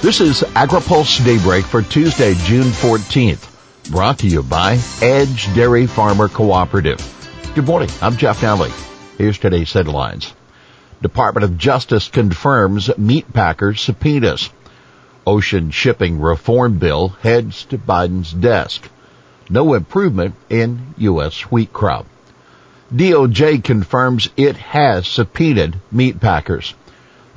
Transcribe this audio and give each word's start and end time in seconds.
This 0.00 0.20
is 0.20 0.42
AgriPulse 0.42 1.24
Daybreak 1.24 1.64
for 1.64 1.82
Tuesday, 1.82 2.34
June 2.44 2.68
14th. 2.70 3.90
Brought 3.90 4.20
to 4.20 4.28
you 4.28 4.44
by 4.44 4.78
Edge 5.02 5.52
Dairy 5.56 5.88
Farmer 5.88 6.28
Cooperative. 6.28 7.00
Good 7.56 7.66
morning. 7.66 7.90
I'm 8.00 8.16
Jeff 8.16 8.40
Nalley. 8.40 8.70
Here's 9.18 9.38
today's 9.38 9.72
headlines. 9.72 10.32
Department 11.02 11.42
of 11.42 11.58
Justice 11.58 12.06
confirms 12.06 12.96
meat 12.96 13.32
packers 13.32 13.80
subpoenas. 13.80 14.50
Ocean 15.26 15.72
shipping 15.72 16.20
reform 16.20 16.78
bill 16.78 17.08
heads 17.08 17.64
to 17.64 17.76
Biden's 17.76 18.32
desk. 18.32 18.88
No 19.50 19.74
improvement 19.74 20.36
in 20.48 20.94
U.S. 20.98 21.40
wheat 21.50 21.72
crop. 21.72 22.06
DOJ 22.94 23.64
confirms 23.64 24.30
it 24.36 24.56
has 24.58 25.08
subpoenaed 25.08 25.74
meat 25.90 26.20
packers. 26.20 26.74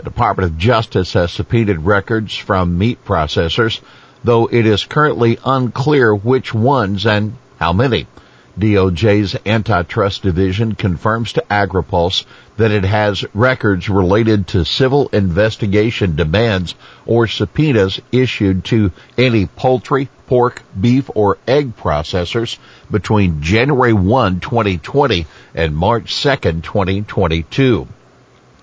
The 0.01 0.09
Department 0.09 0.51
of 0.51 0.57
Justice 0.57 1.13
has 1.13 1.31
subpoenaed 1.31 1.85
records 1.85 2.35
from 2.35 2.79
meat 2.79 3.05
processors, 3.05 3.81
though 4.23 4.47
it 4.47 4.65
is 4.65 4.83
currently 4.83 5.37
unclear 5.45 6.15
which 6.15 6.55
ones 6.55 7.05
and 7.05 7.35
how 7.59 7.71
many. 7.71 8.07
DOJ's 8.57 9.35
antitrust 9.45 10.23
division 10.23 10.73
confirms 10.73 11.33
to 11.33 11.43
AgriPulse 11.51 12.25
that 12.57 12.71
it 12.71 12.83
has 12.83 13.23
records 13.35 13.89
related 13.89 14.47
to 14.47 14.65
civil 14.65 15.07
investigation 15.09 16.15
demands 16.15 16.73
or 17.05 17.27
subpoenas 17.27 18.01
issued 18.11 18.65
to 18.65 18.91
any 19.19 19.45
poultry, 19.45 20.09
pork, 20.25 20.63
beef, 20.79 21.11
or 21.13 21.37
egg 21.47 21.77
processors 21.77 22.57
between 22.89 23.43
January 23.43 23.93
1, 23.93 24.39
2020 24.39 25.27
and 25.53 25.75
March 25.75 26.23
2, 26.23 26.35
2022. 26.61 27.87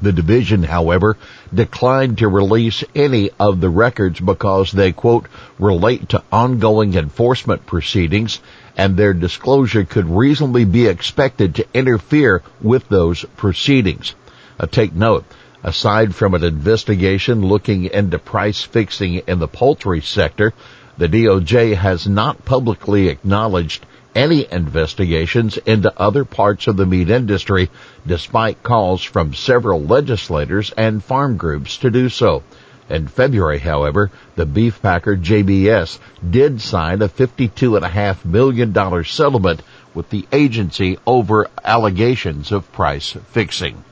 The 0.00 0.12
division, 0.12 0.62
however, 0.62 1.16
declined 1.52 2.18
to 2.18 2.28
release 2.28 2.84
any 2.94 3.30
of 3.40 3.60
the 3.60 3.68
records 3.68 4.20
because 4.20 4.70
they, 4.70 4.92
quote, 4.92 5.26
relate 5.58 6.10
to 6.10 6.22
ongoing 6.30 6.94
enforcement 6.94 7.66
proceedings 7.66 8.40
and 8.76 8.96
their 8.96 9.12
disclosure 9.12 9.84
could 9.84 10.06
reasonably 10.06 10.64
be 10.64 10.86
expected 10.86 11.56
to 11.56 11.66
interfere 11.74 12.42
with 12.62 12.88
those 12.88 13.24
proceedings. 13.36 14.14
Uh, 14.58 14.66
take 14.66 14.94
note, 14.94 15.24
aside 15.64 16.14
from 16.14 16.34
an 16.34 16.44
investigation 16.44 17.44
looking 17.44 17.86
into 17.86 18.18
price 18.20 18.62
fixing 18.62 19.14
in 19.14 19.40
the 19.40 19.48
poultry 19.48 20.00
sector, 20.00 20.54
the 20.96 21.08
DOJ 21.08 21.74
has 21.74 22.06
not 22.06 22.44
publicly 22.44 23.08
acknowledged 23.08 23.84
any 24.18 24.44
investigations 24.50 25.58
into 25.58 25.92
other 25.96 26.24
parts 26.24 26.66
of 26.66 26.76
the 26.76 26.84
meat 26.84 27.08
industry, 27.08 27.70
despite 28.04 28.64
calls 28.64 29.00
from 29.00 29.32
several 29.32 29.80
legislators 29.80 30.72
and 30.76 31.04
farm 31.04 31.36
groups 31.36 31.78
to 31.78 31.88
do 31.88 32.08
so. 32.08 32.42
In 32.90 33.06
February, 33.06 33.60
however, 33.60 34.10
the 34.34 34.44
beef 34.44 34.82
packer 34.82 35.16
JBS 35.16 36.00
did 36.28 36.60
sign 36.60 37.00
a 37.00 37.08
$52.5 37.08 38.24
million 38.24 39.04
settlement 39.04 39.62
with 39.94 40.10
the 40.10 40.26
agency 40.32 40.98
over 41.06 41.46
allegations 41.64 42.50
of 42.50 42.72
price 42.72 43.16
fixing. 43.30 43.84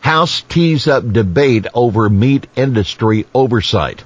House 0.00 0.42
tees 0.48 0.88
up 0.88 1.12
debate 1.12 1.68
over 1.72 2.08
meat 2.08 2.48
industry 2.56 3.26
oversight. 3.32 4.02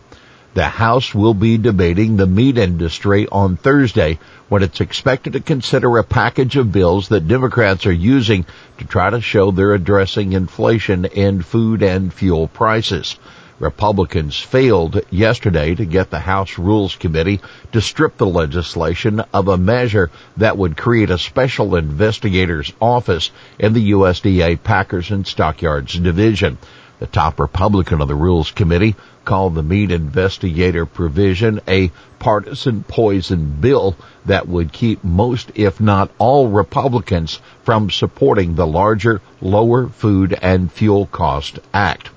The 0.56 0.64
House 0.64 1.14
will 1.14 1.34
be 1.34 1.58
debating 1.58 2.16
the 2.16 2.26
meat 2.26 2.56
industry 2.56 3.28
on 3.30 3.58
Thursday 3.58 4.18
when 4.48 4.62
it's 4.62 4.80
expected 4.80 5.34
to 5.34 5.40
consider 5.40 5.98
a 5.98 6.02
package 6.02 6.56
of 6.56 6.72
bills 6.72 7.08
that 7.08 7.28
Democrats 7.28 7.84
are 7.84 7.92
using 7.92 8.46
to 8.78 8.86
try 8.86 9.10
to 9.10 9.20
show 9.20 9.50
they're 9.50 9.74
addressing 9.74 10.32
inflation 10.32 11.04
in 11.04 11.42
food 11.42 11.82
and 11.82 12.10
fuel 12.10 12.48
prices. 12.48 13.18
Republicans 13.58 14.38
failed 14.38 14.98
yesterday 15.10 15.74
to 15.74 15.84
get 15.84 16.08
the 16.08 16.20
House 16.20 16.56
Rules 16.56 16.96
Committee 16.96 17.42
to 17.72 17.82
strip 17.82 18.16
the 18.16 18.24
legislation 18.24 19.20
of 19.34 19.48
a 19.48 19.58
measure 19.58 20.10
that 20.38 20.56
would 20.56 20.78
create 20.78 21.10
a 21.10 21.18
special 21.18 21.76
investigator's 21.76 22.72
office 22.80 23.30
in 23.58 23.74
the 23.74 23.90
USDA 23.90 24.62
Packers 24.62 25.10
and 25.10 25.26
Stockyards 25.26 25.98
Division. 25.98 26.56
The 26.98 27.06
top 27.06 27.38
Republican 27.38 28.00
of 28.00 28.08
the 28.08 28.14
Rules 28.14 28.50
Committee 28.50 28.96
called 29.26 29.54
the 29.54 29.62
meat 29.62 29.90
investigator 29.90 30.86
provision 30.86 31.60
a 31.68 31.90
partisan 32.18 32.84
poison 32.84 33.58
bill 33.60 33.96
that 34.24 34.48
would 34.48 34.72
keep 34.72 35.04
most, 35.04 35.52
if 35.54 35.78
not 35.78 36.10
all, 36.16 36.48
Republicans 36.48 37.38
from 37.64 37.90
supporting 37.90 38.54
the 38.54 38.66
larger 38.66 39.20
Lower 39.42 39.88
Food 39.88 40.38
and 40.40 40.72
Fuel 40.72 41.04
Cost 41.04 41.58
Act. 41.74 42.08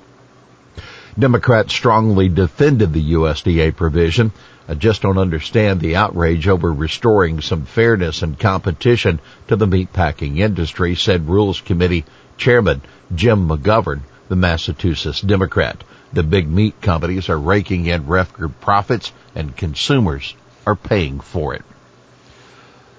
Democrats 1.18 1.74
strongly 1.74 2.30
defended 2.30 2.94
the 2.94 3.12
USDA 3.16 3.76
provision. 3.76 4.32
I 4.70 4.76
just 4.76 5.02
don't 5.02 5.18
understand 5.18 5.82
the 5.82 5.98
outrage 5.98 6.48
over 6.48 6.72
restoring 6.72 7.42
some 7.42 7.66
fairness 7.66 8.22
and 8.22 8.40
competition 8.40 9.20
to 9.50 9.58
the 9.58 9.68
meatpacking 9.68 10.38
industry, 10.38 10.96
said 10.96 11.28
Rules 11.28 11.60
Committee 11.60 12.06
Chairman 12.38 12.82
Jim 13.14 13.50
McGovern 13.50 14.04
the 14.30 14.36
Massachusetts 14.36 15.22
Democrat. 15.22 15.84
The 16.14 16.24
big 16.24 16.48
meat 16.48 16.82
companies 16.82 17.30
are 17.30 17.38
raking 17.38 17.88
in 17.88 18.08
record 18.08 18.60
profits 18.62 19.12
and 19.36 19.58
consumers 19.58 20.34
are 20.66 20.76
paying 20.76 21.20
for 21.20 21.54
it. 21.56 21.64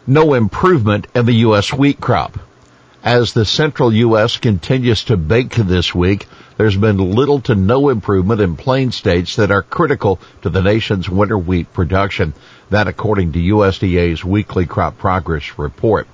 No 0.07 0.35
improvement 0.35 1.07
in 1.15 1.25
the 1.27 1.41
U.S. 1.47 1.73
wheat 1.73 2.01
crop. 2.01 2.39
As 3.03 3.33
the 3.33 3.47
central 3.47 3.93
U.S. 3.93 4.37
continues 4.37 5.05
to 5.05 5.17
bake 5.17 5.55
this 5.55 5.95
week, 5.95 6.27
there's 6.59 6.77
been 6.77 6.99
little 6.99 7.41
to 7.43 7.55
no 7.55 7.89
improvement 7.89 8.41
in 8.43 8.57
plain 8.57 8.93
states 8.93 9.37
that 9.37 9.51
are 9.51 9.63
critical 9.63 10.21
to 10.43 10.51
the 10.51 10.61
nation's 10.63 11.09
winter 11.09 11.39
wheat 11.39 11.73
production. 11.73 12.35
That 12.69 12.89
according 12.89 13.33
to 13.33 13.39
USDA's 13.39 14.23
weekly 14.23 14.67
crop 14.67 14.99
progress 14.99 15.59
report. 15.59 16.07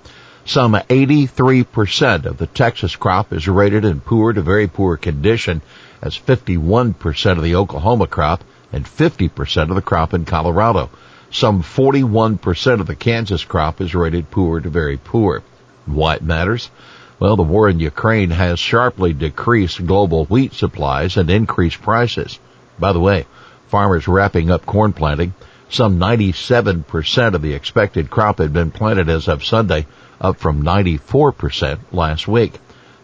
Some 0.46 0.74
83% 0.74 2.24
of 2.24 2.38
the 2.38 2.46
Texas 2.46 2.94
crop 2.94 3.32
is 3.32 3.48
rated 3.48 3.84
in 3.84 4.00
poor 4.00 4.32
to 4.32 4.40
very 4.40 4.68
poor 4.68 4.96
condition, 4.96 5.60
as 6.00 6.16
51% 6.16 7.32
of 7.32 7.42
the 7.42 7.56
Oklahoma 7.56 8.06
crop 8.06 8.44
and 8.72 8.84
50% 8.84 9.70
of 9.70 9.74
the 9.74 9.82
crop 9.82 10.14
in 10.14 10.24
Colorado. 10.24 10.88
Some 11.32 11.64
41% 11.64 12.80
of 12.80 12.86
the 12.86 12.94
Kansas 12.94 13.42
crop 13.42 13.80
is 13.80 13.92
rated 13.92 14.30
poor 14.30 14.60
to 14.60 14.68
very 14.68 14.96
poor. 14.96 15.42
Why 15.84 16.14
it 16.14 16.22
matters? 16.22 16.70
Well, 17.18 17.34
the 17.34 17.42
war 17.42 17.68
in 17.68 17.80
Ukraine 17.80 18.30
has 18.30 18.60
sharply 18.60 19.12
decreased 19.14 19.84
global 19.84 20.26
wheat 20.26 20.54
supplies 20.54 21.16
and 21.16 21.28
increased 21.28 21.82
prices. 21.82 22.38
By 22.78 22.92
the 22.92 23.00
way, 23.00 23.26
farmers 23.66 24.06
wrapping 24.06 24.52
up 24.52 24.64
corn 24.64 24.92
planting, 24.92 25.34
some 25.68 25.98
97% 25.98 27.34
of 27.34 27.42
the 27.42 27.54
expected 27.54 28.10
crop 28.10 28.38
had 28.38 28.52
been 28.52 28.70
planted 28.70 29.08
as 29.08 29.28
of 29.28 29.44
Sunday, 29.44 29.86
up 30.20 30.36
from 30.38 30.62
94% 30.62 31.78
last 31.92 32.28
week. 32.28 32.54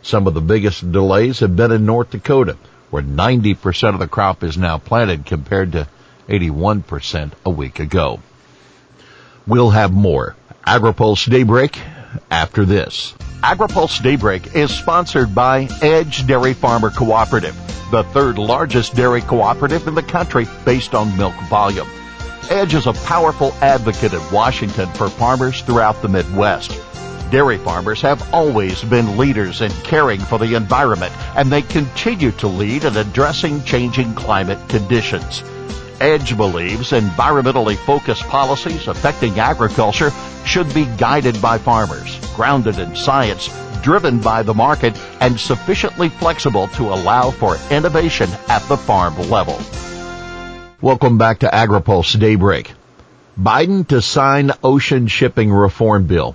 Some 0.02 0.26
of 0.26 0.34
the 0.34 0.40
biggest 0.40 0.90
delays 0.90 1.40
have 1.40 1.56
been 1.56 1.72
in 1.72 1.86
North 1.86 2.10
Dakota, 2.10 2.56
where 2.90 3.02
90% 3.02 3.94
of 3.94 3.98
the 3.98 4.08
crop 4.08 4.42
is 4.42 4.56
now 4.56 4.78
planted 4.78 5.26
compared 5.26 5.72
to 5.72 5.88
81% 6.28 7.32
a 7.44 7.50
week 7.50 7.80
ago. 7.80 8.20
We'll 9.46 9.70
have 9.70 9.92
more 9.92 10.36
AgriPulse 10.66 11.28
Daybreak 11.30 11.78
after 12.30 12.64
this. 12.64 13.14
AgriPulse 13.42 14.02
Daybreak 14.02 14.54
is 14.54 14.70
sponsored 14.70 15.34
by 15.34 15.68
Edge 15.82 16.26
Dairy 16.26 16.54
Farmer 16.54 16.90
Cooperative, 16.90 17.56
the 17.90 18.04
third 18.04 18.38
largest 18.38 18.94
dairy 18.94 19.20
cooperative 19.20 19.88
in 19.88 19.94
the 19.94 20.02
country 20.02 20.46
based 20.64 20.94
on 20.94 21.16
milk 21.16 21.34
volume. 21.48 21.88
Edge 22.50 22.74
is 22.74 22.86
a 22.86 22.92
powerful 22.92 23.52
advocate 23.60 24.12
in 24.12 24.32
Washington 24.32 24.90
for 24.92 25.08
farmers 25.08 25.62
throughout 25.62 26.02
the 26.02 26.08
Midwest. 26.08 26.78
Dairy 27.30 27.56
farmers 27.56 28.02
have 28.02 28.34
always 28.34 28.82
been 28.82 29.16
leaders 29.16 29.62
in 29.62 29.70
caring 29.84 30.20
for 30.20 30.38
the 30.38 30.54
environment, 30.54 31.12
and 31.36 31.50
they 31.50 31.62
continue 31.62 32.32
to 32.32 32.48
lead 32.48 32.84
in 32.84 32.96
addressing 32.96 33.62
changing 33.64 34.14
climate 34.14 34.58
conditions. 34.68 35.42
Edge 36.00 36.36
believes 36.36 36.90
environmentally 36.90 37.76
focused 37.76 38.24
policies 38.24 38.88
affecting 38.88 39.38
agriculture 39.38 40.10
should 40.44 40.74
be 40.74 40.84
guided 40.98 41.40
by 41.40 41.58
farmers, 41.58 42.18
grounded 42.34 42.78
in 42.78 42.96
science, 42.96 43.48
driven 43.82 44.20
by 44.20 44.42
the 44.42 44.52
market, 44.52 45.00
and 45.20 45.38
sufficiently 45.38 46.08
flexible 46.08 46.66
to 46.68 46.88
allow 46.92 47.30
for 47.30 47.56
innovation 47.70 48.28
at 48.48 48.66
the 48.68 48.76
farm 48.76 49.16
level. 49.30 49.58
Welcome 50.82 51.16
back 51.16 51.38
to 51.38 51.46
AgriPulse 51.46 52.18
Daybreak. 52.18 52.72
Biden 53.38 53.86
to 53.86 54.02
sign 54.02 54.50
ocean 54.64 55.06
shipping 55.06 55.52
reform 55.52 56.08
bill. 56.08 56.34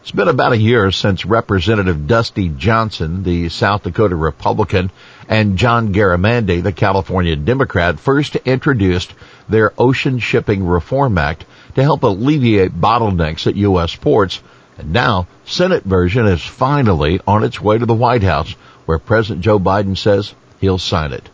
It's 0.00 0.10
been 0.10 0.28
about 0.28 0.52
a 0.52 0.56
year 0.56 0.90
since 0.90 1.26
Representative 1.26 2.06
Dusty 2.06 2.48
Johnson, 2.48 3.22
the 3.22 3.50
South 3.50 3.82
Dakota 3.82 4.16
Republican, 4.16 4.90
and 5.28 5.58
John 5.58 5.92
Garamendi, 5.92 6.62
the 6.62 6.72
California 6.72 7.36
Democrat, 7.36 8.00
first 8.00 8.36
introduced 8.36 9.12
their 9.50 9.74
Ocean 9.76 10.20
Shipping 10.20 10.64
Reform 10.64 11.18
Act 11.18 11.44
to 11.74 11.82
help 11.82 12.02
alleviate 12.02 12.72
bottlenecks 12.72 13.46
at 13.46 13.56
U.S. 13.56 13.94
ports. 13.94 14.40
And 14.78 14.94
now, 14.94 15.26
Senate 15.44 15.84
version 15.84 16.26
is 16.26 16.42
finally 16.42 17.20
on 17.26 17.44
its 17.44 17.60
way 17.60 17.76
to 17.76 17.84
the 17.84 17.92
White 17.92 18.22
House, 18.22 18.52
where 18.86 18.98
President 18.98 19.44
Joe 19.44 19.58
Biden 19.58 19.98
says 19.98 20.34
he'll 20.60 20.78
sign 20.78 21.12
it. 21.12 21.28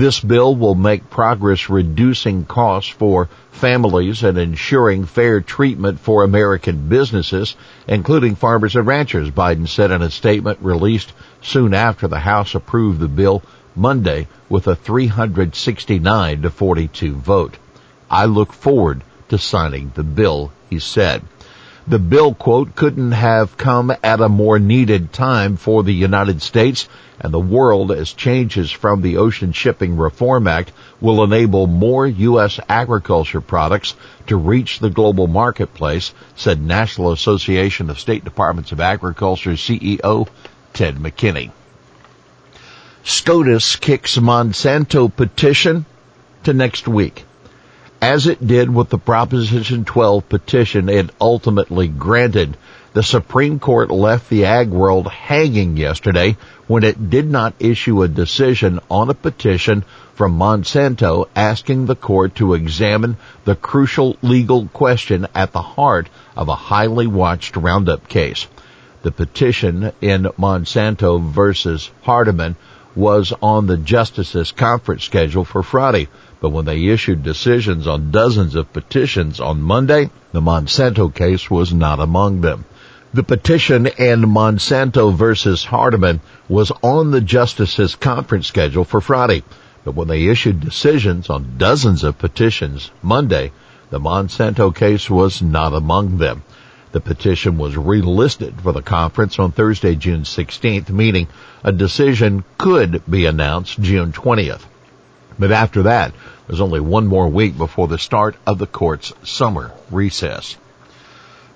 This 0.00 0.18
bill 0.18 0.56
will 0.56 0.74
make 0.74 1.10
progress 1.10 1.68
reducing 1.68 2.46
costs 2.46 2.88
for 2.88 3.28
families 3.50 4.22
and 4.22 4.38
ensuring 4.38 5.04
fair 5.04 5.42
treatment 5.42 6.00
for 6.00 6.24
American 6.24 6.88
businesses, 6.88 7.54
including 7.86 8.34
farmers 8.34 8.76
and 8.76 8.86
ranchers, 8.86 9.30
Biden 9.30 9.68
said 9.68 9.90
in 9.90 10.00
a 10.00 10.10
statement 10.10 10.60
released 10.62 11.12
soon 11.42 11.74
after 11.74 12.08
the 12.08 12.20
House 12.20 12.54
approved 12.54 12.98
the 12.98 13.08
bill 13.08 13.42
Monday 13.76 14.26
with 14.48 14.68
a 14.68 14.74
369 14.74 16.40
to 16.40 16.48
42 16.48 17.16
vote. 17.16 17.58
I 18.10 18.24
look 18.24 18.54
forward 18.54 19.02
to 19.28 19.36
signing 19.36 19.92
the 19.94 20.02
bill, 20.02 20.50
he 20.70 20.78
said. 20.78 21.20
The 21.88 21.98
bill, 21.98 22.34
quote, 22.34 22.74
couldn't 22.76 23.12
have 23.12 23.56
come 23.56 23.92
at 24.02 24.20
a 24.20 24.28
more 24.28 24.58
needed 24.58 25.12
time 25.12 25.56
for 25.56 25.82
the 25.82 25.94
United 25.94 26.42
States 26.42 26.88
and 27.20 27.32
the 27.32 27.40
world 27.40 27.90
as 27.90 28.12
changes 28.12 28.70
from 28.70 29.02
the 29.02 29.16
Ocean 29.16 29.52
Shipping 29.52 29.96
Reform 29.96 30.46
Act 30.46 30.72
will 31.00 31.24
enable 31.24 31.66
more 31.66 32.06
U.S. 32.06 32.60
agriculture 32.68 33.40
products 33.40 33.94
to 34.26 34.36
reach 34.36 34.78
the 34.78 34.90
global 34.90 35.26
marketplace, 35.26 36.12
said 36.36 36.60
National 36.60 37.12
Association 37.12 37.90
of 37.90 37.98
State 37.98 38.24
Departments 38.24 38.72
of 38.72 38.80
Agriculture 38.80 39.52
CEO 39.52 40.28
Ted 40.72 40.96
McKinney. 40.96 41.50
SCOTUS 43.04 43.76
kicks 43.76 44.16
Monsanto 44.18 45.14
petition 45.14 45.86
to 46.44 46.52
next 46.52 46.86
week. 46.86 47.24
As 48.02 48.26
it 48.26 48.46
did 48.46 48.74
with 48.74 48.88
the 48.88 48.96
Proposition 48.96 49.84
12 49.84 50.26
petition 50.26 50.88
it 50.88 51.10
ultimately 51.20 51.86
granted, 51.86 52.56
the 52.94 53.02
Supreme 53.02 53.58
Court 53.58 53.90
left 53.90 54.30
the 54.30 54.46
ag 54.46 54.70
world 54.70 55.06
hanging 55.06 55.76
yesterday 55.76 56.38
when 56.66 56.82
it 56.82 57.10
did 57.10 57.30
not 57.30 57.52
issue 57.58 58.02
a 58.02 58.08
decision 58.08 58.80
on 58.90 59.10
a 59.10 59.14
petition 59.14 59.84
from 60.14 60.38
Monsanto 60.38 61.26
asking 61.36 61.84
the 61.84 61.94
court 61.94 62.36
to 62.36 62.54
examine 62.54 63.18
the 63.44 63.54
crucial 63.54 64.16
legal 64.22 64.66
question 64.68 65.26
at 65.34 65.52
the 65.52 65.60
heart 65.60 66.08
of 66.34 66.48
a 66.48 66.54
highly 66.54 67.06
watched 67.06 67.54
Roundup 67.54 68.08
case. 68.08 68.46
The 69.02 69.12
petition 69.12 69.92
in 70.00 70.22
Monsanto 70.38 71.20
versus 71.20 71.90
Hardeman 72.02 72.56
was 72.96 73.32
on 73.42 73.66
the 73.66 73.76
justices 73.76 74.52
conference 74.52 75.04
schedule 75.04 75.44
for 75.44 75.62
Friday. 75.62 76.08
But 76.40 76.50
when 76.50 76.64
they 76.64 76.86
issued 76.86 77.22
decisions 77.22 77.86
on 77.86 78.10
dozens 78.10 78.54
of 78.54 78.72
petitions 78.72 79.40
on 79.40 79.60
Monday, 79.60 80.10
the 80.32 80.40
Monsanto 80.40 81.14
case 81.14 81.50
was 81.50 81.72
not 81.72 82.00
among 82.00 82.40
them. 82.40 82.64
The 83.12 83.22
petition 83.22 83.86
in 83.86 84.22
Monsanto 84.22 85.12
versus 85.12 85.64
Hardeman 85.64 86.20
was 86.48 86.72
on 86.82 87.10
the 87.10 87.20
justices 87.20 87.94
conference 87.94 88.46
schedule 88.46 88.84
for 88.84 89.00
Friday. 89.00 89.42
But 89.84 89.94
when 89.94 90.08
they 90.08 90.28
issued 90.28 90.60
decisions 90.60 91.28
on 91.28 91.56
dozens 91.58 92.04
of 92.04 92.18
petitions 92.18 92.90
Monday, 93.02 93.52
the 93.90 93.98
Monsanto 93.98 94.74
case 94.74 95.10
was 95.10 95.42
not 95.42 95.74
among 95.74 96.18
them. 96.18 96.42
The 96.92 97.00
petition 97.00 97.58
was 97.58 97.74
relisted 97.74 98.60
for 98.60 98.72
the 98.72 98.82
conference 98.82 99.38
on 99.38 99.52
Thursday, 99.52 99.94
June 99.94 100.22
16th, 100.22 100.88
meaning 100.88 101.28
a 101.62 101.72
decision 101.72 102.44
could 102.56 103.02
be 103.10 103.26
announced 103.26 103.80
June 103.80 104.12
20th. 104.12 104.62
But 105.40 105.52
after 105.52 105.84
that, 105.84 106.12
there's 106.46 106.60
only 106.60 106.80
one 106.80 107.06
more 107.06 107.26
week 107.26 107.56
before 107.56 107.88
the 107.88 107.98
start 107.98 108.36
of 108.46 108.58
the 108.58 108.66
court's 108.66 109.14
summer 109.24 109.72
recess. 109.90 110.58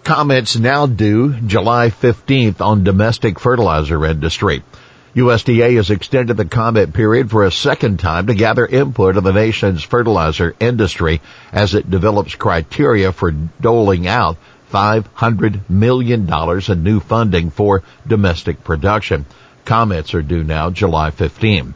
Comments 0.05 0.57
now 0.57 0.87
due 0.87 1.35
July 1.35 1.91
15th 1.91 2.63
on 2.63 2.83
domestic 2.83 3.39
fertilizer 3.39 4.07
industry. 4.07 4.63
USDA 5.15 5.77
has 5.77 5.91
extended 5.91 6.39
the 6.39 6.47
comment 6.47 6.95
period 6.95 7.31
for 7.31 7.45
a 7.45 7.53
second 7.53 7.99
time 7.99 8.29
to 8.29 8.35
gather 8.35 8.67
input 8.67 9.19
of 9.19 9.25
the 9.25 9.35
nation's 9.35 9.83
fertilizer 9.83 10.55
industry 10.59 11.21
as 11.53 11.75
it 11.75 11.91
develops 11.91 12.35
criteria 12.35 13.13
for 13.13 13.33
doling 13.61 14.07
out 14.07 14.39
$500 14.73 15.69
million 15.69 16.27
in 16.69 16.83
new 16.83 17.01
funding 17.01 17.51
for 17.51 17.83
domestic 18.07 18.65
production. 18.65 19.27
Comments 19.67 20.15
are 20.15 20.23
due 20.23 20.43
now 20.43 20.71
July 20.71 21.11
15. 21.11 21.75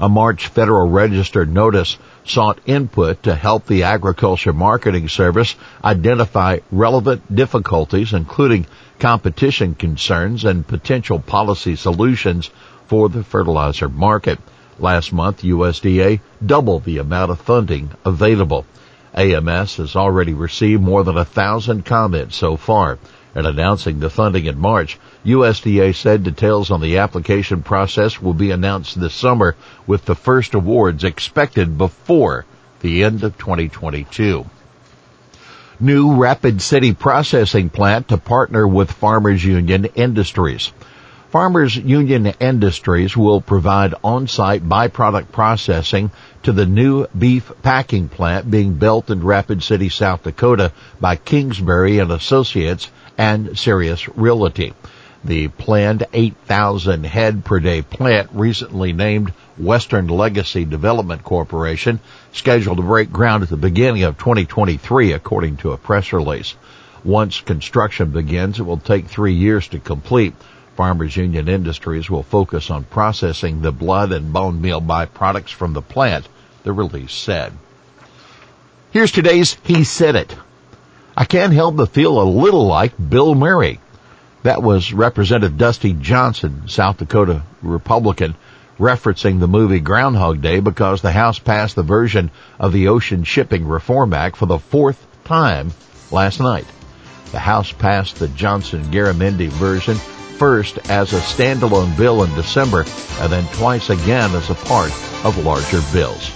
A 0.00 0.08
March 0.08 0.48
Federal 0.48 0.88
Register 0.88 1.46
notice 1.46 1.96
sought 2.24 2.58
input 2.66 3.22
to 3.22 3.34
help 3.34 3.66
the 3.66 3.84
Agriculture 3.84 4.52
Marketing 4.52 5.08
Service 5.08 5.54
identify 5.84 6.58
relevant 6.72 7.32
difficulties, 7.32 8.12
including 8.12 8.66
competition 8.98 9.76
concerns 9.76 10.44
and 10.44 10.66
potential 10.66 11.20
policy 11.20 11.76
solutions 11.76 12.50
for 12.86 13.08
the 13.08 13.22
fertilizer 13.22 13.88
market. 13.88 14.40
Last 14.80 15.12
month, 15.12 15.42
USDA 15.42 16.20
doubled 16.44 16.84
the 16.84 16.98
amount 16.98 17.30
of 17.30 17.40
funding 17.40 17.90
available. 18.04 18.66
AMS 19.14 19.76
has 19.76 19.94
already 19.94 20.34
received 20.34 20.82
more 20.82 21.04
than 21.04 21.16
a 21.16 21.24
thousand 21.24 21.84
comments 21.84 22.36
so 22.36 22.56
far. 22.56 22.98
In 23.34 23.46
announcing 23.46 23.98
the 23.98 24.10
funding 24.10 24.46
in 24.46 24.58
March, 24.58 24.98
USDA 25.24 25.94
said 25.94 26.22
details 26.22 26.70
on 26.70 26.80
the 26.80 26.98
application 26.98 27.62
process 27.62 28.20
will 28.20 28.34
be 28.34 28.50
announced 28.50 29.00
this 29.00 29.14
summer 29.14 29.56
with 29.86 30.04
the 30.04 30.14
first 30.14 30.54
awards 30.54 31.04
expected 31.04 31.76
before 31.76 32.44
the 32.80 33.02
end 33.02 33.24
of 33.24 33.36
2022. 33.38 34.44
New 35.80 36.14
Rapid 36.14 36.62
City 36.62 36.92
processing 36.92 37.70
plant 37.70 38.08
to 38.08 38.16
partner 38.16 38.66
with 38.66 38.92
Farmers 38.92 39.44
Union 39.44 39.86
Industries. 39.96 40.70
Farmers 41.34 41.74
Union 41.74 42.26
Industries 42.26 43.16
will 43.16 43.40
provide 43.40 43.92
on-site 44.04 44.62
byproduct 44.62 45.32
processing 45.32 46.12
to 46.44 46.52
the 46.52 46.64
new 46.64 47.08
beef 47.08 47.50
packing 47.60 48.08
plant 48.08 48.48
being 48.48 48.74
built 48.74 49.10
in 49.10 49.24
Rapid 49.24 49.64
City, 49.64 49.88
South 49.88 50.22
Dakota 50.22 50.70
by 51.00 51.16
Kingsbury 51.16 51.98
and 51.98 52.12
Associates 52.12 52.88
and 53.18 53.58
Sirius 53.58 54.08
Realty. 54.10 54.74
The 55.24 55.48
planned 55.48 56.06
8,000 56.12 57.04
head 57.04 57.44
per 57.44 57.58
day 57.58 57.82
plant 57.82 58.30
recently 58.32 58.92
named 58.92 59.30
Western 59.58 60.06
Legacy 60.06 60.64
Development 60.64 61.24
Corporation 61.24 61.98
scheduled 62.30 62.76
to 62.76 62.84
break 62.84 63.10
ground 63.10 63.42
at 63.42 63.48
the 63.48 63.56
beginning 63.56 64.04
of 64.04 64.18
2023 64.18 65.10
according 65.10 65.56
to 65.56 65.72
a 65.72 65.78
press 65.78 66.12
release. 66.12 66.54
Once 67.02 67.40
construction 67.40 68.12
begins, 68.12 68.60
it 68.60 68.62
will 68.62 68.78
take 68.78 69.08
three 69.08 69.34
years 69.34 69.66
to 69.66 69.80
complete. 69.80 70.32
Farmers 70.76 71.16
Union 71.16 71.48
Industries 71.48 72.10
will 72.10 72.22
focus 72.22 72.70
on 72.70 72.84
processing 72.84 73.62
the 73.62 73.72
blood 73.72 74.12
and 74.12 74.32
bone 74.32 74.60
meal 74.60 74.80
byproducts 74.80 75.52
from 75.52 75.72
the 75.72 75.82
plant, 75.82 76.28
the 76.64 76.72
release 76.72 77.12
said. 77.12 77.52
Here's 78.90 79.12
today's 79.12 79.56
He 79.64 79.84
Said 79.84 80.16
It. 80.16 80.36
I 81.16 81.24
can't 81.24 81.52
help 81.52 81.76
but 81.76 81.90
feel 81.90 82.20
a 82.20 82.24
little 82.24 82.66
like 82.66 82.92
Bill 83.08 83.34
Murray. 83.34 83.80
That 84.42 84.62
was 84.62 84.92
Representative 84.92 85.56
Dusty 85.56 85.92
Johnson, 85.92 86.68
South 86.68 86.98
Dakota 86.98 87.42
Republican, 87.62 88.34
referencing 88.78 89.40
the 89.40 89.48
movie 89.48 89.80
Groundhog 89.80 90.42
Day 90.42 90.60
because 90.60 91.02
the 91.02 91.12
House 91.12 91.38
passed 91.38 91.76
the 91.76 91.82
version 91.82 92.30
of 92.58 92.72
the 92.72 92.88
Ocean 92.88 93.24
Shipping 93.24 93.66
Reform 93.66 94.12
Act 94.12 94.36
for 94.36 94.46
the 94.46 94.58
fourth 94.58 95.06
time 95.24 95.72
last 96.10 96.40
night. 96.40 96.66
The 97.32 97.38
House 97.38 97.72
passed 97.72 98.16
the 98.16 98.28
Johnson-Garamendi 98.28 99.48
version 99.48 99.96
first 99.96 100.78
as 100.90 101.12
a 101.12 101.20
standalone 101.20 101.96
bill 101.96 102.24
in 102.24 102.34
December 102.34 102.84
and 103.20 103.32
then 103.32 103.46
twice 103.54 103.90
again 103.90 104.34
as 104.34 104.50
a 104.50 104.54
part 104.54 104.90
of 105.24 105.44
larger 105.44 105.80
bills. 105.92 106.30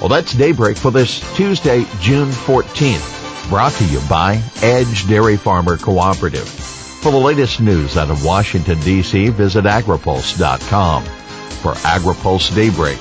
Well, 0.00 0.08
that's 0.08 0.32
Daybreak 0.32 0.76
for 0.76 0.90
this 0.90 1.20
Tuesday, 1.36 1.84
June 2.00 2.30
14th. 2.30 3.48
Brought 3.48 3.72
to 3.72 3.84
you 3.86 4.00
by 4.08 4.42
Edge 4.62 5.08
Dairy 5.08 5.36
Farmer 5.36 5.76
Cooperative. 5.76 6.48
For 6.48 7.10
the 7.10 7.18
latest 7.18 7.60
news 7.60 7.96
out 7.96 8.10
of 8.10 8.24
Washington, 8.24 8.78
D.C., 8.80 9.28
visit 9.28 9.64
agripulse.com. 9.64 11.04
For 11.04 11.72
AgriPulse 11.72 12.54
Daybreak, 12.54 12.98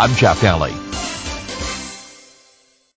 I'm 0.00 0.14
Jeff 0.14 0.40
Nalley. 0.40 0.85